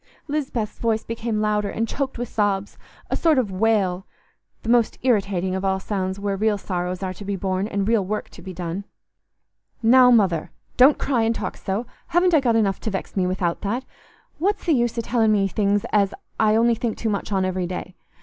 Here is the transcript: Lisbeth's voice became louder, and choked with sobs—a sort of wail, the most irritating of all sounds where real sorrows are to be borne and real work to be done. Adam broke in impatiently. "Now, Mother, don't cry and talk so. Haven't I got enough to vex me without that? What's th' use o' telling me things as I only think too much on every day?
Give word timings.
Lisbeth's 0.27 0.79
voice 0.79 1.03
became 1.03 1.41
louder, 1.41 1.69
and 1.69 1.87
choked 1.87 2.17
with 2.17 2.27
sobs—a 2.27 3.15
sort 3.15 3.37
of 3.37 3.51
wail, 3.51 4.07
the 4.63 4.69
most 4.69 4.97
irritating 5.03 5.53
of 5.53 5.63
all 5.63 5.79
sounds 5.79 6.17
where 6.19 6.35
real 6.35 6.57
sorrows 6.57 7.03
are 7.03 7.13
to 7.13 7.23
be 7.23 7.35
borne 7.35 7.67
and 7.67 7.87
real 7.87 8.03
work 8.03 8.27
to 8.29 8.41
be 8.41 8.51
done. 8.51 8.83
Adam 8.83 8.83
broke 8.83 9.11
in 9.13 9.87
impatiently. 9.87 9.89
"Now, 9.91 10.09
Mother, 10.11 10.51
don't 10.75 10.97
cry 10.97 11.21
and 11.21 11.35
talk 11.35 11.55
so. 11.55 11.85
Haven't 12.07 12.33
I 12.33 12.39
got 12.39 12.55
enough 12.55 12.79
to 12.79 12.89
vex 12.89 13.15
me 13.15 13.27
without 13.27 13.61
that? 13.61 13.85
What's 14.39 14.65
th' 14.65 14.69
use 14.69 14.97
o' 14.97 15.01
telling 15.01 15.31
me 15.31 15.47
things 15.47 15.85
as 15.91 16.15
I 16.39 16.55
only 16.55 16.73
think 16.73 16.97
too 16.97 17.09
much 17.09 17.31
on 17.31 17.45
every 17.45 17.67
day? 17.67 17.93